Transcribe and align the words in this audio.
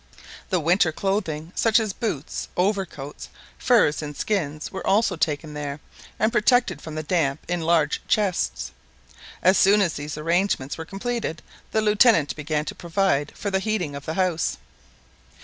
The 0.49 0.59
winter 0.59 0.91
clothing 0.91 1.51
such 1.53 1.79
as 1.79 1.93
boots, 1.93 2.47
overcoats, 2.57 3.29
furs, 3.59 4.01
and 4.01 4.17
skins 4.17 4.71
were 4.71 4.87
also 4.87 5.15
taken 5.15 5.53
there, 5.53 5.79
and 6.17 6.31
protected 6.31 6.81
from 6.81 6.95
the 6.95 7.03
damp 7.03 7.41
in 7.47 7.61
large 7.61 8.01
chests. 8.07 8.71
As 9.43 9.59
soon 9.59 9.79
as 9.79 9.93
these 9.93 10.17
arrangements 10.17 10.75
were 10.75 10.85
completed, 10.85 11.43
the 11.71 11.81
Lieutenant 11.81 12.35
began 12.35 12.65
to 12.65 12.73
provide 12.73 13.31
for 13.35 13.51
the 13.51 13.59
heating 13.59 13.95
of 13.95 14.07
the 14.07 14.15
house. 14.15 14.57